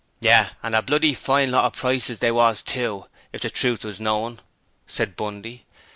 'Yes, 0.19 0.53
and 0.63 0.73
a 0.73 0.81
bloody 0.81 1.13
fine 1.13 1.51
lot 1.51 1.65
of 1.65 1.73
prices 1.73 2.17
they 2.17 2.31
was, 2.31 2.63
too, 2.63 3.05
if 3.31 3.41
the 3.41 3.51
truth 3.51 3.85
was 3.85 3.99
known!' 3.99 4.39
said 4.87 5.15
Bundy. 5.15 5.63